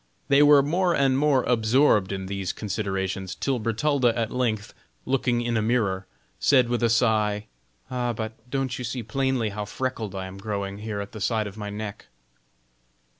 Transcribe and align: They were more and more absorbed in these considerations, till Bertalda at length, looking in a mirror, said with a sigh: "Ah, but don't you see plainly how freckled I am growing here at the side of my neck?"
They 0.29 0.41
were 0.41 0.63
more 0.63 0.95
and 0.95 1.15
more 1.15 1.43
absorbed 1.43 2.11
in 2.11 2.25
these 2.25 2.53
considerations, 2.53 3.35
till 3.35 3.59
Bertalda 3.59 4.17
at 4.17 4.31
length, 4.31 4.73
looking 5.05 5.41
in 5.41 5.55
a 5.55 5.61
mirror, 5.61 6.07
said 6.39 6.69
with 6.69 6.81
a 6.81 6.89
sigh: 6.89 7.45
"Ah, 7.91 8.11
but 8.11 8.33
don't 8.49 8.79
you 8.79 8.83
see 8.83 9.03
plainly 9.03 9.49
how 9.49 9.65
freckled 9.65 10.15
I 10.15 10.25
am 10.25 10.39
growing 10.39 10.79
here 10.79 11.01
at 11.01 11.11
the 11.11 11.21
side 11.21 11.45
of 11.45 11.55
my 11.55 11.69
neck?" 11.69 12.07